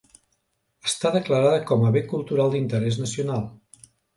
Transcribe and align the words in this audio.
Està 0.91 1.11
declarada 1.17 1.61
com 1.73 1.85
a 1.89 1.93
bé 1.99 2.03
cultural 2.15 2.53
d'interès 2.57 2.99
nacional. 3.07 3.49